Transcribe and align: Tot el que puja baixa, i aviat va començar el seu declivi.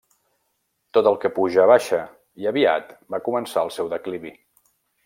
Tot 0.97 1.09
el 1.11 1.17
que 1.25 1.31
puja 1.35 1.67
baixa, 1.73 2.01
i 2.45 2.51
aviat 2.53 2.91
va 3.17 3.25
començar 3.31 3.69
el 3.69 3.75
seu 3.79 3.97
declivi. 3.97 4.37